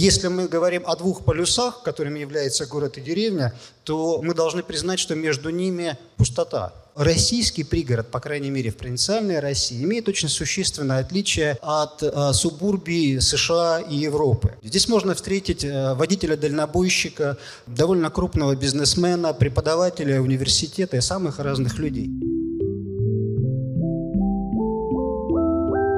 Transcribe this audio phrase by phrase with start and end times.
[0.00, 3.54] если мы говорим о двух полюсах, которыми является город и деревня,
[3.84, 6.72] то мы должны признать, что между ними пустота.
[6.94, 13.18] Российский пригород, по крайней мере в провинциальной России, имеет очень существенное отличие от э, субурбии
[13.18, 14.56] США и Европы.
[14.62, 17.36] Здесь можно встретить э, водителя-дальнобойщика,
[17.66, 22.10] довольно крупного бизнесмена, преподавателя университета и самых разных людей.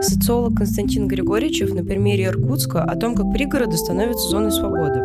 [0.02, 5.00] Социолог Константин Григорьевичев на примере Иркутска о том, как пригороды становятся зоной свободы.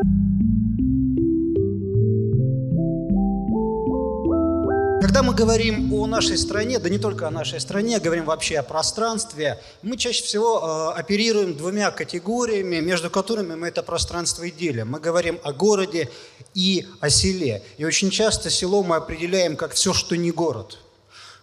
[5.01, 8.63] Когда мы говорим о нашей стране, да не только о нашей стране, говорим вообще о
[8.63, 14.89] пространстве, мы чаще всего э, оперируем двумя категориями, между которыми мы это пространство и делим.
[14.89, 16.09] Мы говорим о городе
[16.55, 17.61] и о селе.
[17.77, 20.79] И очень часто село мы определяем как все, что не город–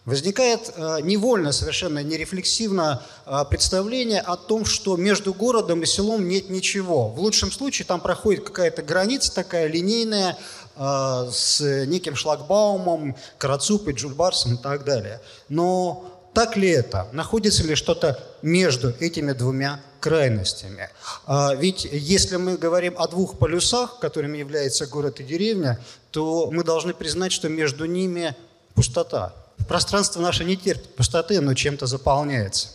[0.04, 6.50] Возникает э, невольно, совершенно нерефлексивно э, представление о том, что между городом и селом нет
[6.50, 7.08] ничего.
[7.08, 10.36] В лучшем случае там проходит какая-то граница такая линейная
[10.76, 15.22] э, с неким шлагбаумом, Карацупой, Джульбарсом и так далее.
[15.48, 17.08] Но так ли это?
[17.12, 20.90] Находится ли что-то между этими двумя крайностями?
[21.24, 26.62] А ведь если мы говорим о двух полюсах, которыми является город и деревня, то мы
[26.62, 28.36] должны признать, что между ними
[28.74, 29.32] пустота.
[29.68, 32.68] Пространство наше не терпит пустоты, но чем-то заполняется.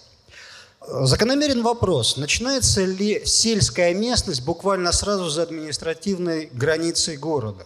[0.87, 7.65] Закономерен вопрос, начинается ли сельская местность буквально сразу за административной границей города?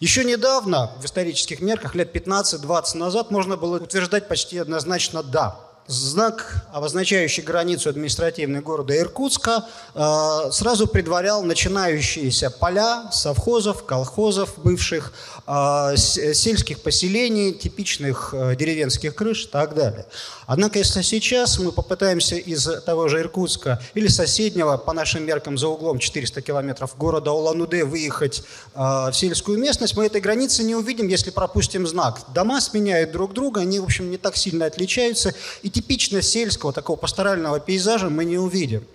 [0.00, 5.60] Еще недавно, в исторических мерках, лет 15-20 назад, можно было утверждать почти однозначно «да».
[5.88, 15.12] Знак, обозначающий границу административной города Иркутска, э, сразу предварял начинающиеся поля совхозов, колхозов бывших,
[15.48, 20.06] э, сельских поселений, типичных э, деревенских крыш и так далее.
[20.46, 25.66] Однако, если сейчас мы попытаемся из того же Иркутска или соседнего, по нашим меркам, за
[25.66, 31.30] углом 400 километров города Улан-Удэ выехать в сельскую местность, мы этой границы не увидим, если
[31.30, 32.20] пропустим знак.
[32.34, 36.96] Дома сменяют друг друга, они, в общем, не так сильно отличаются, и типично сельского такого
[36.96, 38.86] пасторального пейзажа мы не увидим.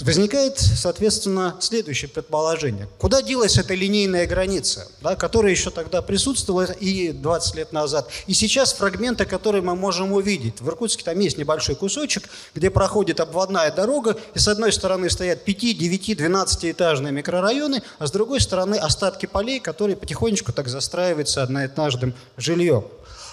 [0.00, 2.88] Возникает, соответственно, следующее предположение.
[2.98, 8.32] Куда делась эта линейная граница, да, которая еще тогда присутствовала и 20 лет назад, и
[8.32, 10.60] сейчас фрагменты, которые мы можем увидеть.
[10.60, 15.44] В Иркутске там есть небольшой кусочек, где проходит обводная дорога, и с одной стороны стоят
[15.44, 22.14] 5, 9, 12-этажные микрорайоны, а с другой стороны остатки полей, которые потихонечку так застраиваются одноэтажным
[22.38, 22.84] жильем.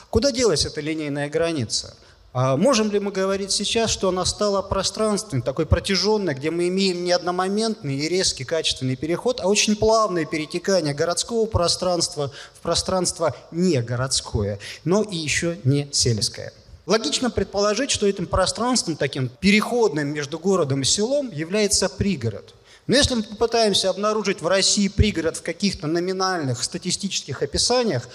[0.09, 1.95] Куда делась эта линейная граница?
[2.33, 7.03] А можем ли мы говорить сейчас, что она стала пространственной, такой протяженной, где мы имеем
[7.03, 13.81] не одномоментный и резкий качественный переход, а очень плавное перетекание городского пространства в пространство не
[13.81, 16.53] городское, но и еще не сельское?
[16.85, 22.53] Логично предположить, что этим пространством, таким переходным между городом и селом, является пригород.
[22.87, 28.07] Но если мы попытаемся обнаружить в России пригород в каких-то номинальных статистических описаниях,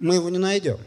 [0.00, 0.78] мы его не найдем.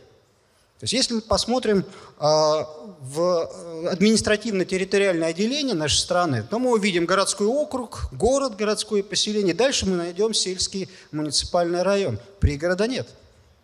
[0.80, 1.86] То есть если мы посмотрим
[2.18, 2.68] а,
[3.00, 9.54] в административно-территориальное отделение нашей страны, то мы увидим городской округ, город, городское поселение.
[9.54, 12.20] Дальше мы найдем сельский муниципальный район.
[12.40, 13.08] Пригорода нет.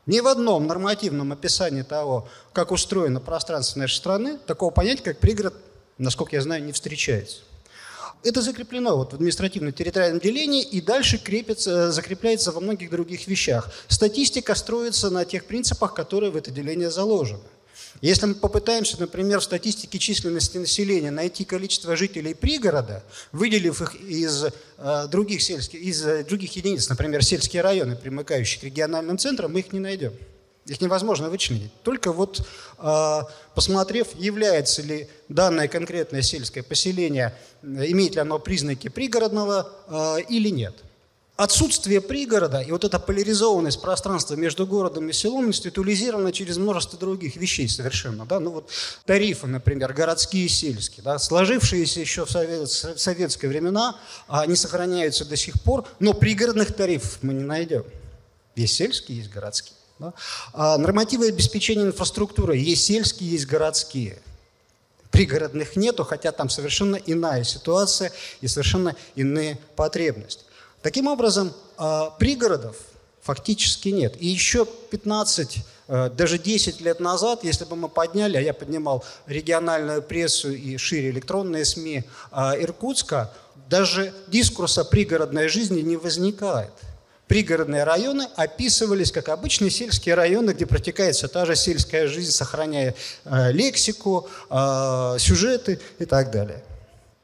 [0.06, 5.54] Ни в одном нормативном описании того, как устроено пространство нашей страны, такого понятия, как пригород,
[5.98, 7.42] насколько я знаю, не встречается.
[8.22, 13.72] Это закреплено вот в административно-территориальном делении и дальше крепится, закрепляется во многих других вещах.
[13.88, 17.44] Статистика строится на тех принципах, которые в это деление заложены.
[18.02, 24.46] Если мы попытаемся, например, в статистике численности населения найти количество жителей пригорода, выделив их из,
[24.78, 29.62] э, других, сельских, из э, других единиц, например, сельские районы, примыкающие к региональным центрам, мы
[29.62, 30.14] их не найдем.
[30.70, 31.72] Их невозможно вычленить.
[31.82, 32.48] Только вот
[32.78, 33.22] э,
[33.56, 40.76] посмотрев, является ли данное конкретное сельское поселение, имеет ли оно признаки пригородного э, или нет.
[41.38, 47.36] Отсутствие пригорода и вот эта поляризованность пространства между городом и селом институализирована через множество других
[47.36, 48.28] вещей совершенно.
[48.28, 48.40] Да?
[48.40, 48.70] Ну вот
[49.06, 51.18] тарифы, например, городские и сельские, да?
[51.18, 53.96] сложившиеся еще в, совет, в советские времена,
[54.28, 57.86] они сохраняются до сих пор, но пригородных тарифов мы не найдем.
[58.56, 59.79] Есть сельские, есть городские.
[60.00, 60.14] Да?
[60.54, 64.18] А нормативы обеспечения инфраструктуры есть сельские, есть городские.
[65.12, 68.12] Пригородных нету, хотя там совершенно иная ситуация
[68.42, 70.44] и совершенно иные потребности.
[70.82, 72.78] Таким образом, а, пригородов
[73.22, 74.16] фактически нет.
[74.20, 75.58] И еще 15,
[75.88, 80.78] э, даже 10 лет назад, если бы мы подняли, а я поднимал региональную прессу и
[80.78, 83.34] шире электронные СМИ а, Иркутска,
[83.68, 86.72] даже дискурса пригородной жизни не возникает–
[87.30, 92.96] пригородные районы описывались как обычные сельские районы, где протекает вся та же сельская жизнь, сохраняя
[93.24, 96.64] э, лексику, э, сюжеты и так далее.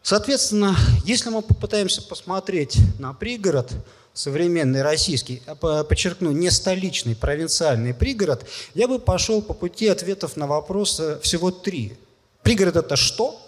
[0.03, 0.75] Соответственно,
[1.05, 3.71] если мы попытаемся посмотреть на пригород,
[4.13, 11.19] современный российский, подчеркну, не столичный, провинциальный пригород, я бы пошел по пути ответов на вопросы
[11.23, 11.97] всего три.
[12.43, 13.41] Пригород– это что?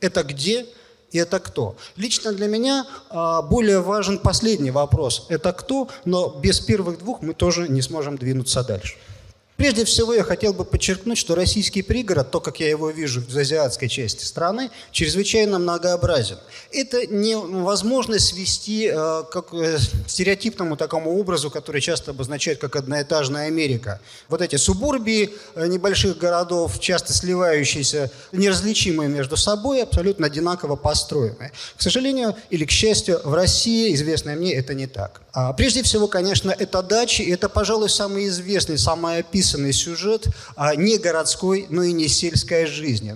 [0.00, 0.66] Это где?
[1.14, 1.76] И это кто?
[1.96, 5.26] Лично для меня а, более важен последний вопрос.
[5.28, 5.88] Это кто?
[6.04, 8.96] Но без первых двух мы тоже не сможем двинуться дальше.
[9.56, 13.36] Прежде всего, я хотел бы подчеркнуть, что российский пригород, то, как я его вижу в
[13.36, 16.38] азиатской части страны, чрезвычайно многообразен.
[16.72, 19.78] Это невозможно свести э, к э,
[20.08, 24.00] стереотипному такому образу, который часто обозначает как одноэтажная Америка.
[24.28, 31.52] Вот эти субурбии э, небольших городов, часто сливающиеся, неразличимые между собой, абсолютно одинаково построенные.
[31.76, 35.20] К сожалению или к счастью, в России, известно мне, это не так.
[35.32, 40.74] А прежде всего, конечно, это дачи, и это, пожалуй, самый известный, самый описанный сюжет а
[40.74, 43.14] не городской, но и не сельской жизни.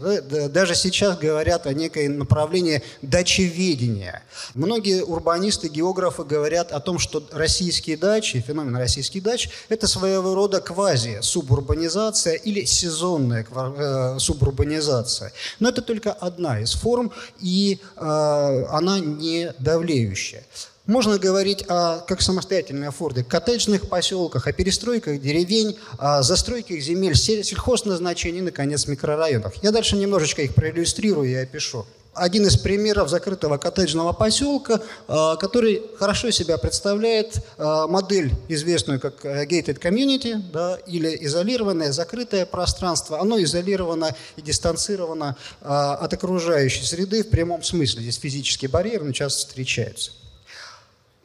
[0.48, 4.22] Даже сейчас говорят о некой направлении дачеведения.
[4.54, 10.60] Многие урбанисты, географы говорят о том, что российские дачи, феномен российских дач, это своего рода
[10.60, 15.32] квази-субурбанизация или сезонная э, субурбанизация.
[15.58, 20.44] Но это только одна из форм, и э, она не давлеющая.
[20.88, 28.38] Можно говорить о, как самостоятельные форды, коттеджных поселках, о перестройках деревень, о застройках земель сельхозназначений
[28.38, 29.62] и, наконец, микрорайонах.
[29.62, 31.84] Я дальше немножечко их проиллюстрирую и опишу.
[32.14, 39.26] Один из примеров закрытого коттеджного поселка, э, который хорошо себя представляет э, модель, известную как
[39.26, 43.20] э, gated community, да, или изолированное закрытое пространство.
[43.20, 48.00] Оно изолировано и дистанцировано от окружающей среды в прямом смысле.
[48.00, 50.12] Здесь физические барьеры но часто встречаются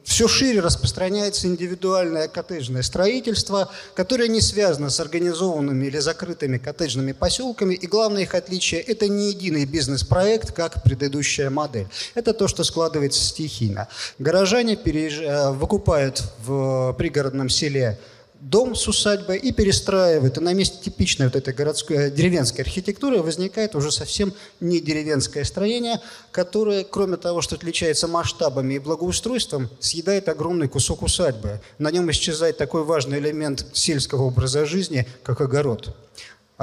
[0.04, 7.74] все шире распространяется индивидуальное коттеджное строительство, которое не связано с организованными или закрытыми коттеджными поселками.
[7.74, 11.88] И главное их отличие– это не единый бизнес-проект, как предыдущая модель.
[12.14, 13.88] Это то, что складывается стихийно.
[14.18, 15.22] Горожане переезж...
[15.22, 17.98] Э, выкупают в пригородном селе
[18.44, 20.36] дом с усадьбой и перестраивает.
[20.36, 25.44] И на месте типичной вот этой городской, э, деревенской архитектуры возникает уже совсем не деревенское
[25.44, 26.00] строение,
[26.30, 31.60] которое, кроме того, что отличается масштабами и благоустройством, съедает огромный кусок усадьбы.
[31.78, 35.94] На нем исчезает такой важный элемент сельского образа жизни, как огород.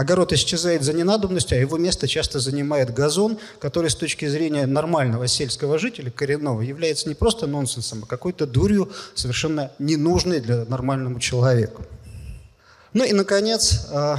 [0.01, 5.27] Огород исчезает за ненадобностью, а его место часто занимает газон, который с точки зрения нормального
[5.27, 11.83] сельского жителя, коренного, является не просто нонсенсом, а какой-то дурью, совершенно ненужной для нормального человека.
[12.93, 14.17] Ну и, наконец, а,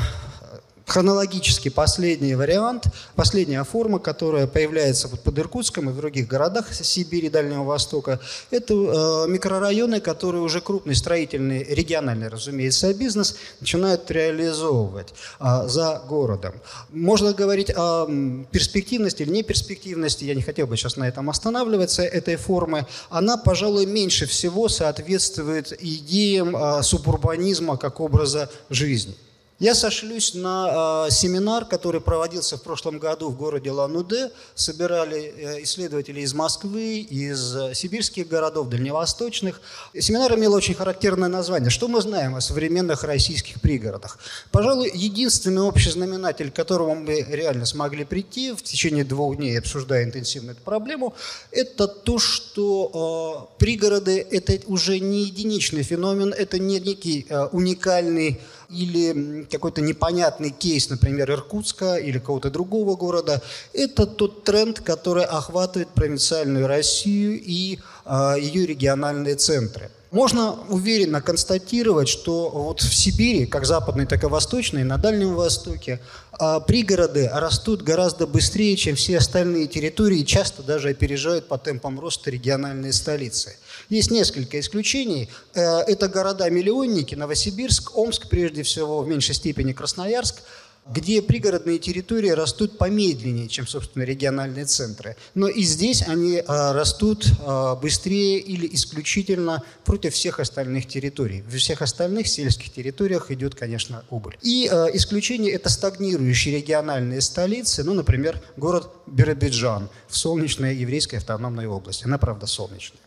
[0.92, 2.84] хронологически последний вариант,
[3.16, 8.74] последняя форма, которая появляется вот под Иркутском и в других городах Сибири Дальнего Востока, это
[8.74, 16.52] э, микрорайоны, которые уже крупный строительный, региональный, разумеется, бизнес начинают реализовывать э, за городом.
[16.90, 18.06] Можно говорить о
[18.50, 22.86] перспективности или неперспективности, я не хотел бы сейчас на этом останавливаться, этой формы.
[23.08, 29.14] Она, пожалуй, меньше всего соответствует идеям э, субурбанизма как образа жизни.
[29.62, 34.32] Я сошлюсь на э, семинар, который проводился в прошлом году в городе Лануде.
[34.56, 39.60] Собирали э, исследователи из Москвы, из э, сибирских городов, дальневосточных.
[39.96, 41.70] Семинар имел очень характерное название.
[41.70, 44.18] Что мы знаем о современных российских пригородах?
[44.50, 50.02] Пожалуй, единственный общий знаменатель, к которому мы реально смогли прийти в течение двух дней, обсуждая
[50.02, 51.14] интенсивно эту проблему,
[51.52, 58.40] это то, что э, пригороды– это уже не единичный феномен, это не некий э, уникальный
[58.72, 65.88] или какой-то непонятный кейс, например, Иркутска или какого-то другого города, это тот тренд, который охватывает
[65.90, 69.90] провинциальную Россию и э, ее региональные центры.
[70.12, 76.00] Можно уверенно констатировать, что вот в Сибири, как западной, так и восточной, на Дальнем Востоке,
[76.32, 82.30] а, пригороды растут гораздо быстрее, чем все остальные территории, часто даже опережают по темпам роста
[82.30, 83.56] региональные столицы.
[83.88, 85.30] Есть несколько исключений.
[85.54, 90.36] Э, это города-миллионники, Новосибирск, Омск, прежде всего, в меньшей степени Красноярск–
[90.90, 95.16] где пригородные территории растут помедленнее, чем, собственно, региональные центры.
[95.34, 101.42] Но и здесь они а, растут а, быстрее или исключительно против всех остальных территорий.
[101.42, 104.36] В всех остальных сельских территориях идет, конечно, убыль.
[104.42, 111.66] И а, исключение– это стагнирующие региональные столицы, ну, например, город Биробиджан в солнечной еврейской автономной
[111.66, 112.04] области.
[112.04, 112.98] Она, правда, солнечная.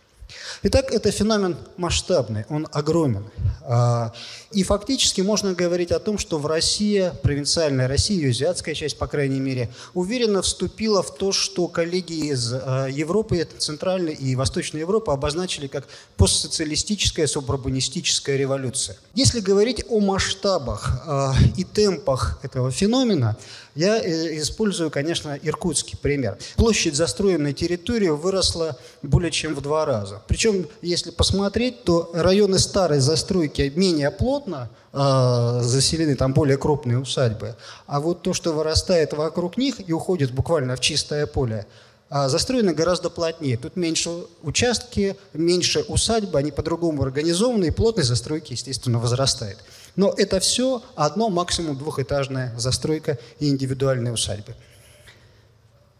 [0.64, 3.30] Итак, это феномен масштабный, он огромен.
[3.62, 4.14] А,
[4.52, 9.08] и фактически можно говорить о том, что в России, провинциальная Россия, ее азиатская часть, по
[9.08, 15.12] крайней мере, уверенно вступила в то, что коллеги из а, Европы, Центральной и Восточной Европы
[15.12, 15.86] обозначили как
[16.18, 18.98] постсоциалистическая, субурбанистическая революция.
[19.14, 23.38] Если говорить о масштабах а, и темпах этого феномена,
[23.76, 26.38] Я э, использую, конечно, иркутский пример.
[26.56, 30.22] Площадь застроенной территории выросла более чем в два раза.
[30.28, 37.56] Причем, если посмотреть, то районы старой застройки менее плотно э, заселены, там более крупные усадьбы.
[37.86, 41.68] А вот то, что вырастает вокруг них и уходит буквально в чистое поле,
[42.10, 43.58] а застроены гораздо плотнее.
[43.58, 44.10] Тут меньше
[44.42, 49.58] участки, меньше усадьбы, они по-другому организованы, и плотность застройки, естественно, возрастает.
[49.96, 54.56] Но это все одно, максимум двухэтажная застройка и индивидуальные усадьбы.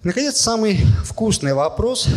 [0.04, 2.08] Наконец, самый вкусный вопрос,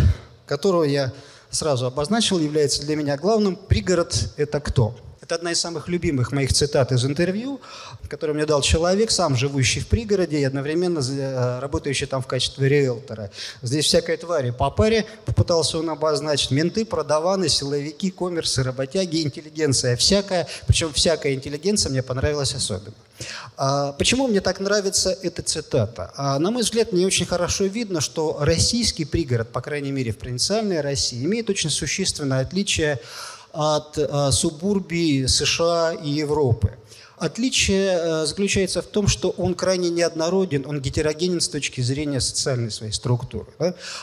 [0.46, 1.12] которого я
[1.50, 3.56] сразу обозначил, является для меня главным.
[3.56, 4.94] Пригород– это кто?
[5.28, 7.60] Это одна из самых любимых моих цитат из интервью,
[8.08, 12.66] которую мне дал человек, сам живущий в пригороде и одновременно э, работающий там в качестве
[12.66, 13.30] риэлтора.
[13.60, 16.50] Здесь всякая твари по паре, попытался он обозначить.
[16.50, 20.48] Менты, продаваны, силовики, коммерсы, работяги, интеллигенция всякая.
[20.66, 22.94] Причем всякая интеллигенция мне понравилась особенно.
[23.58, 26.10] А почему мне так нравится эта цитата?
[26.16, 30.16] А, на мой взгляд, мне очень хорошо видно, что российский пригород, по крайней мере в
[30.16, 32.98] провинциальной России, имеет очень существенное отличие
[33.58, 36.78] от э, субурбии США и Европы.
[37.16, 42.70] Отличие э, заключается в том, что он крайне неоднороден, он гетерогенен с точки зрения социальной
[42.70, 43.48] своей структуры.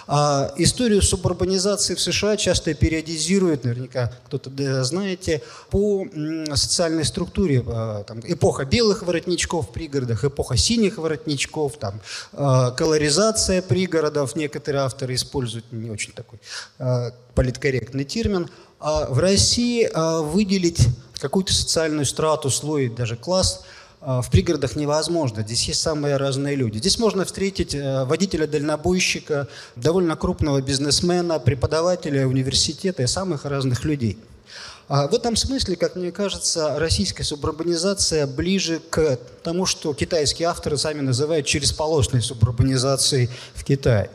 [0.07, 6.05] А историю субурбанизации в США часто периодизируют, наверняка кто-то знаете, по
[6.53, 7.63] социальной структуре.
[7.65, 12.01] Э, там, эпоха белых воротничков в пригородах, эпоха синих воротничков, там,
[12.33, 14.35] колоризация пригородов.
[14.35, 16.39] Некоторые авторы используют не очень такой
[17.33, 18.49] политкорректный термин–
[19.09, 20.87] в России а, выделить
[21.19, 23.63] какую-то социальную страту, слой, даже класс
[24.01, 25.41] а, в пригородах невозможно.
[25.41, 26.77] Здесь есть самые разные люди.
[26.77, 34.19] Здесь можно встретить э, водителя-дальнобойщика, довольно крупного бизнесмена, преподавателя университета и самых разных людей.
[34.87, 40.77] А в этом смысле, как мне кажется, российская субурбанизация ближе к тому, что китайские авторы
[40.77, 44.11] сами называют черезполосной субурбанизацией в Китае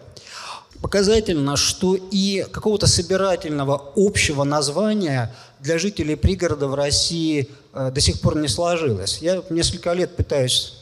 [0.81, 8.21] показательно, что и какого-то собирательного общего названия для жителей пригорода в России э, до сих
[8.21, 9.19] пор не сложилось.
[9.21, 10.75] Я несколько лет пытаюсь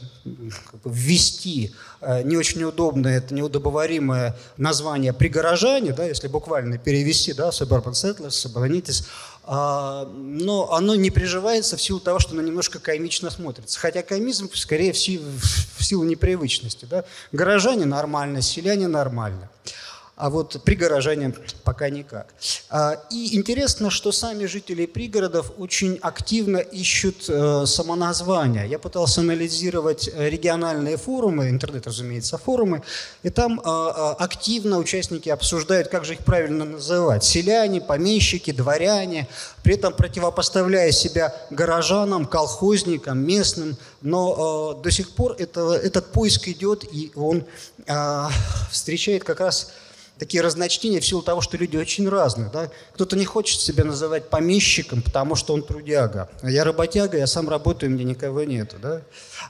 [0.85, 7.91] ввести э, не очень удобное, это неудобоваримое название «пригорожане», да, если буквально перевести, да, «suburban
[7.91, 9.05] settlers», «suburbanitis»,
[9.51, 13.79] а, но оно не приживается в силу того, что оно немножко комично смотрится.
[13.79, 16.85] Хотя комизм, скорее, в силу непривычности.
[16.85, 17.03] Да?
[17.31, 19.49] Горожане нормально, селяне нормально
[20.19, 20.77] а вот при
[21.63, 22.33] пока никак.
[22.69, 28.65] А, и интересно, что сами жители пригородов очень активно ищут э, самоназвания.
[28.65, 32.83] Я пытался анализировать региональные форумы, интернет, разумеется, форумы,
[33.23, 37.23] и там э, э, активно участники обсуждают, как же их правильно называть.
[37.23, 39.25] Селяне, помещики, дворяне,
[39.63, 43.77] при этом противопоставляя себя горожанам, колхозникам, местным.
[44.01, 47.45] Но до сих пор это, этот поиск идет, и он
[48.71, 49.71] встречает как раз
[50.19, 52.49] такие разночтения в силу того, что люди очень разные.
[52.51, 52.69] Да?
[52.93, 56.29] Кто-то не хочет себя называть помещиком, потому что он трудяга.
[56.43, 58.75] Я работяга, я сам работаю, мне никого нету.
[58.81, 59.01] Да?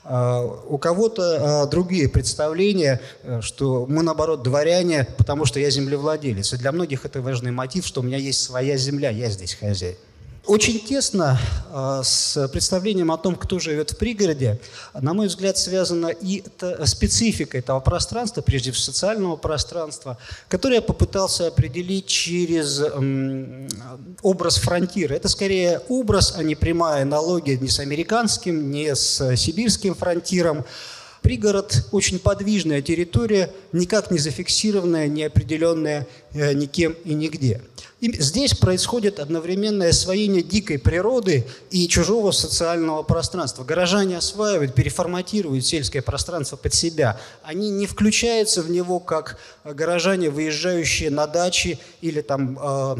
[0.04, 6.52] А, у кого-то а, другие представления, э, что мы, наоборот, дворяне, потому что я землевладелец.
[6.52, 9.96] И для многих это важный мотив, что у меня есть своя земля, я здесь хозяин.
[10.50, 11.38] Очень тесно
[11.72, 14.58] э, с представлением о том, кто живет в пригороде,
[15.00, 16.42] на мой взгляд, связана и
[16.86, 22.82] специфика этого пространства, прежде всего социального пространства, которое я попытался определить через
[24.22, 25.14] образ фронтира.
[25.14, 30.64] Это скорее образ, а не прямая аналогия ни с американским, ни с сибирским фронтиром.
[31.22, 37.60] Пригород– очень подвижная территория, никак не зафиксированная, не определенная э, никем и нигде.
[38.00, 43.62] И здесь происходит одновременное освоение дикой природы и чужого социального пространства.
[43.62, 47.20] Горожане осваивают, переформатируют сельское пространство под себя.
[47.42, 52.96] Они не включаются в него, как горожане, выезжающие на дачи или там э,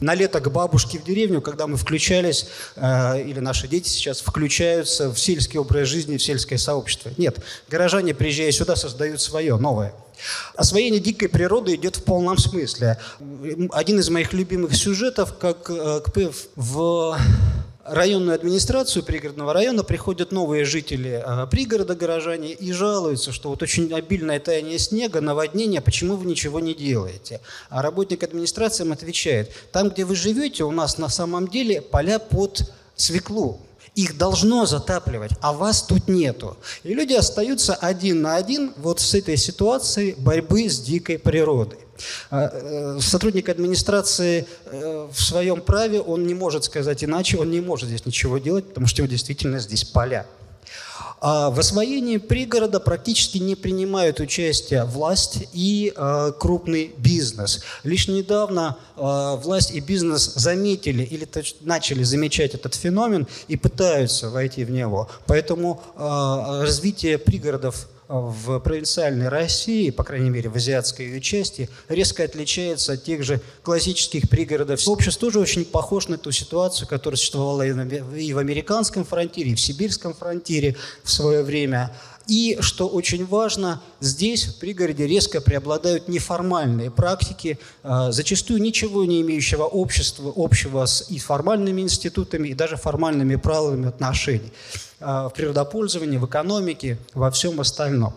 [0.00, 5.10] на лето к бабушке в деревню, когда мы включались, э, или наши дети сейчас включаются
[5.10, 7.10] в сельский образ жизни, в сельское сообщество.
[7.18, 7.36] Нет,
[7.68, 9.92] горожане, приезжая сюда, создают свое, новое.
[10.54, 12.98] Освоение дикой природы идет в полном смысле.
[13.70, 16.00] Один из моих любимых сюжетов, как э,
[16.56, 17.18] в
[17.90, 23.92] районную администрацию пригородного района приходят новые жители э, пригорода горожане и жалуются, что вот очень
[23.92, 27.40] обильное таяние снега, наводнение, почему вы ничего не делаете?
[27.70, 32.18] А работник администрации им отвечает, там, где вы живете, у нас на самом деле поля
[32.18, 33.60] под свеклу,
[33.98, 36.56] их должно затапливать, а вас тут нету.
[36.84, 41.80] И люди остаются один на один вот с этой ситуацией борьбы с дикой природой.
[42.30, 47.60] А, э, сотрудник администрации э, в своем праве, он не может сказать иначе, он не
[47.60, 50.26] может здесь ничего делать, потому что у него действительно здесь поля.
[51.20, 57.62] А в освоении пригорода практически не принимают участие власть и э, крупный бизнес.
[57.82, 59.00] Лишь недавно э,
[59.42, 61.28] власть и бизнес заметили или
[61.62, 65.08] начали замечать этот феномен и пытаются войти в него.
[65.26, 72.24] Поэтому э, развитие пригородов в провинциальной России, по крайней мере в азиатской ее части, резко
[72.24, 74.88] отличается от тех же классических пригородов.
[74.88, 79.60] Общество тоже очень похож на ту ситуацию, которая существовала и в американском фронтире, и в
[79.60, 81.94] сибирском фронтире в свое время.
[82.28, 89.22] И, что очень важно, здесь, в пригороде, резко преобладают неформальные практики, а, зачастую ничего не
[89.22, 94.52] имеющего общества, общего с и формальными институтами, и даже формальными правилами отношений
[95.00, 98.14] а, в природопользовании, в экономике, во всем остальном.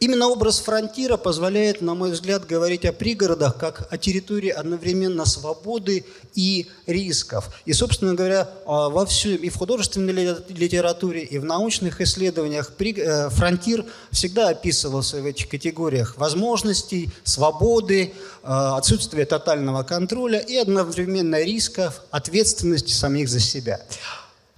[0.00, 6.04] Именно образ фронтира позволяет, на мой взгляд, говорить о пригородах как о территории одновременно свободы
[6.36, 7.50] и рисков.
[7.64, 10.12] И, собственно говоря, а, во всем, и в художественной
[10.50, 18.12] литературе, и в научных исследованиях э, фронтир всегда описывался в этих категориях возможностей, свободы,
[18.44, 23.80] а, отсутствия тотального контроля и одновременно рисков, ответственности самих за себя.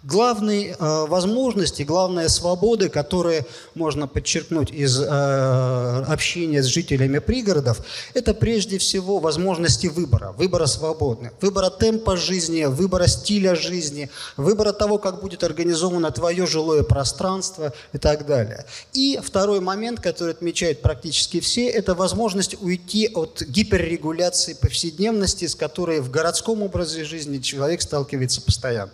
[0.03, 7.83] Главные э, возможности, главные свободы, которые можно подчеркнуть из э, общения с жителями пригородов,
[8.15, 14.97] это прежде всего возможности выбора, выбора свободны, выбора темпа жизни, выбора стиля жизни, выбора того,
[14.97, 18.65] как будет организовано твое жилое пространство и так далее.
[18.95, 26.01] И второй момент, который отмечают практически все, это возможность уйти от гиперрегуляции повседневности, с которой
[26.01, 28.93] в городском образе жизни человек сталкивается постоянно.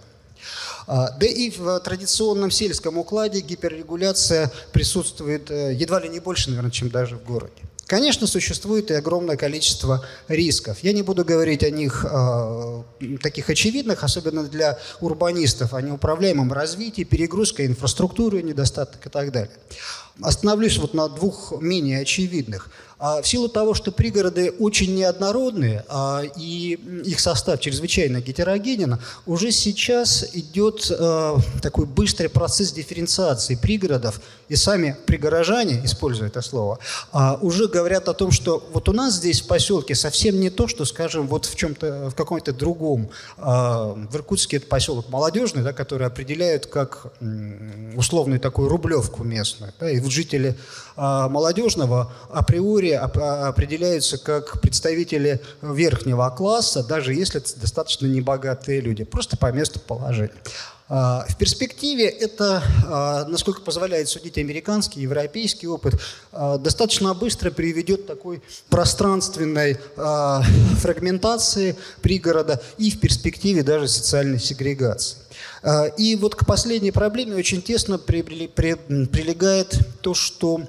[0.86, 6.70] А, да и в традиционном сельском укладе гиперрегуляция присутствует э, едва ли не больше, наверное,
[6.70, 7.52] чем даже в городе.
[7.86, 10.78] Конечно, существует и огромное количество рисков.
[10.82, 12.82] Я не буду говорить о них э,
[13.22, 19.54] таких очевидных, особенно для урбанистов, о неуправляемом развитии, перегрузка инфраструктуры, недостаток и так далее.
[20.20, 26.78] Остановлюсь вот на двух менее очевидных– в силу того, что пригороды очень неоднородные, а, и
[27.04, 34.96] их состав чрезвычайно гетерогенен, уже сейчас идет а, такой быстрый процесс дифференциации пригородов, и сами
[35.06, 36.78] пригорожане, используя это слово,
[37.40, 40.84] уже говорят о том, что вот у нас здесь в поселке совсем не то, что,
[40.84, 43.08] скажем, вот в чем-то, в каком-то другом.
[43.36, 47.12] В Иркутске это поселок молодежный, да, который определяют как
[47.96, 49.72] условную такую рублевку местную.
[49.80, 50.56] Да, и вот жители
[50.96, 59.36] молодежного априори категории определяются как представители верхнего класса, даже если это достаточно небогатые люди, просто
[59.36, 60.32] по месту положения.
[60.88, 65.94] А, в перспективе это, а, насколько позволяет судить американский, европейский опыт,
[66.30, 75.18] а, достаточно быстро приведет к такой пространственной фрагментации пригорода и в перспективе даже социальной сегрегации.
[75.96, 80.60] И вот к последней проблеме очень тесно прилегает то, что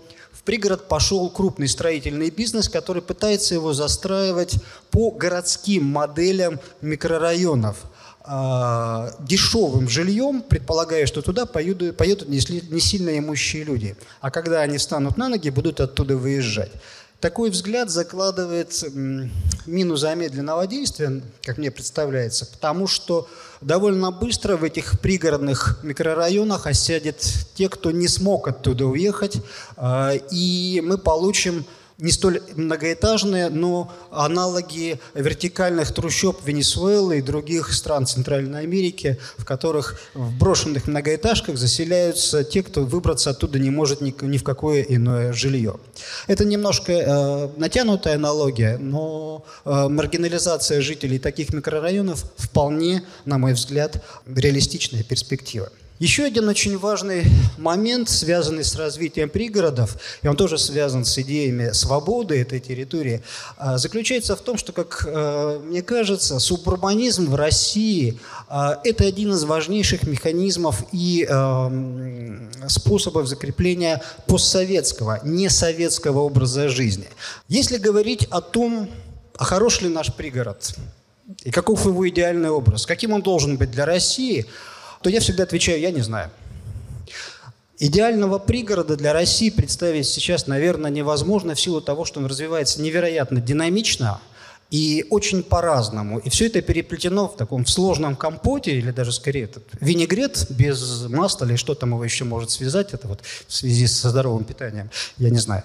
[0.48, 4.56] пригород пошел крупный строительный бизнес, который пытается его застраивать
[4.92, 7.76] по городским моделям микрорайонов
[8.22, 12.40] а, дешевым жильем, предполагая, что туда поедут, поедут не,
[12.80, 13.98] сильно имущие люди.
[14.22, 16.72] А когда они встанут на ноги, будут оттуда выезжать.
[17.20, 18.84] Такой взгляд закладывает
[19.66, 23.28] мину замедленного действия, как мне представляется, потому что
[23.60, 29.38] довольно быстро в этих пригородных микрорайонах осядет те, кто не смог оттуда уехать,
[29.78, 31.66] а, и мы получим
[31.98, 40.00] не столь многоэтажные, но аналоги вертикальных трущоб Венесуэлы и других стран Центральной Америки, в которых
[40.14, 45.34] в брошенных многоэтажках заселяются те, кто выбраться оттуда не может ни, ни в какое иное
[45.34, 45.78] жилье.
[46.28, 54.04] Это немножко э, натянутая аналогия, но э, маргинализация жителей таких микрорайонов вполне, на мой взгляд,
[54.28, 55.72] реалистичная перспектива.
[56.00, 57.26] Еще один очень важный
[57.58, 63.24] момент, связанный с развитием пригородов, и он тоже связан с идеями свободы этой территории,
[63.58, 69.34] а, заключается в том, что, как а, мне кажется, субурбанизм в России а,– это один
[69.34, 71.28] из важнейших механизмов и
[72.68, 77.08] способов закрепления постсоветского, несоветского образа жизни.
[77.48, 78.90] Если говорить о том,
[79.36, 80.76] а хорош ли наш пригород,
[81.44, 84.46] и каков его идеальный образ, каким он должен быть для России–
[85.02, 86.32] то я всегда отвечаю, я не знаю.
[87.80, 93.40] Идеального пригорода для России представить сейчас, наверное, невозможно в силу того, что он развивается невероятно
[93.40, 94.20] динамично
[94.72, 96.18] и очень по-разному.
[96.20, 101.46] И все это переплетено в таком сложном компоте, или даже скорее этот винегрет без масла,
[101.46, 105.30] или что там его еще может связать, это вот в связи со здоровым питанием, я
[105.30, 105.64] не знаю.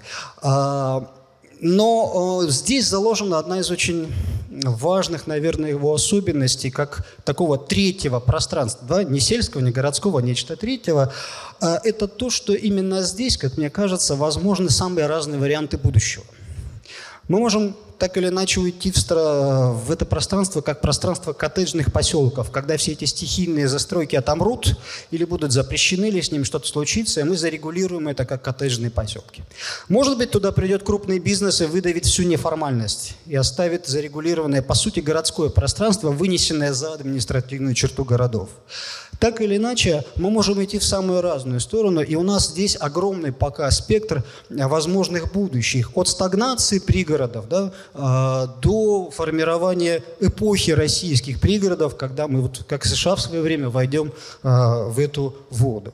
[1.65, 4.13] Но э, здесь заложена одна из очень
[4.51, 10.57] важных, наверное, его особенностей, как такого третьего пространства, да, не сельского, не городского, а нечто
[10.57, 11.13] третьего,
[11.61, 16.25] а это то, что именно здесь, как мне кажется, возможны самые разные варианты будущего.
[17.29, 22.77] Мы можем так или иначе уйти в, в это пространство, как пространство коттеджных поселков, когда
[22.77, 24.77] все эти стихийные застройки отомрут
[25.13, 29.45] или будут запрещены, или с ними что-то случится, и мы зарегулируем это как коттеджные поселки.
[29.89, 34.99] Может быть, туда придет крупный бизнес и выдавит всю неформальность и оставит зарегулированное, по сути,
[34.99, 38.49] городское пространство, вынесенное за административную черту городов.
[39.23, 43.31] Так или иначе, мы можем идти в самую разную сторону, и у нас здесь огромный
[43.33, 45.97] пока спектр возможных будущих.
[45.97, 53.21] От стагнации пригородов да, до формирования эпохи российских пригородов, когда мы, вот, как США в
[53.21, 55.93] свое время, войдем а, в эту воду.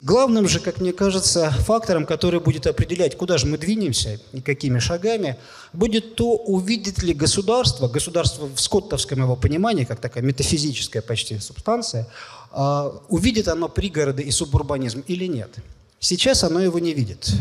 [0.00, 4.78] Главным же, как мне кажется, фактором, который будет определять, куда же мы двинемся и какими
[4.78, 5.36] шагами,
[5.72, 12.06] будет то, увидит ли государство, государство в скоттовском его понимании, как такая метафизическая почти субстанция,
[12.52, 15.50] а, увидит оно пригороды и субурбанизм или нет.
[15.98, 17.32] Сейчас оно его не видит.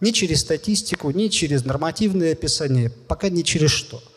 [0.00, 4.02] Ни через статистику, ни через нормативное описание, пока ни через что–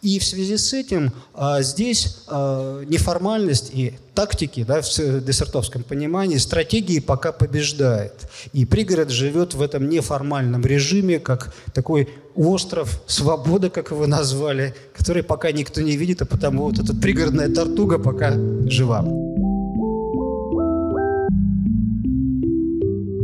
[0.00, 6.36] и в связи с этим а, здесь а, неформальность и тактики, да, в дессертовском понимании,
[6.36, 8.12] стратегии пока побеждает.
[8.52, 15.24] И пригород живет в этом неформальном режиме, как такой остров свободы, как его назвали, который
[15.24, 18.34] пока никто не видит, а потому вот эта пригородная тортуга пока
[18.68, 19.04] жива.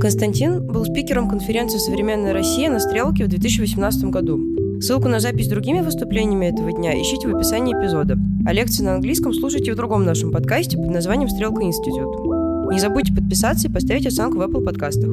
[0.04, 4.38] Константин был спикером конференции «Современная Россия» на «Стрелке» в 2018 году.
[4.78, 8.18] Ссылку на запись с другими выступлениями этого дня ищите в описании эпизода.
[8.44, 12.70] А лекции на английском слушайте в другом нашем подкасте под названием «Стрелка Институт».
[12.70, 15.08] Не забудьте подписаться и поставить оценку в Apple подкастах.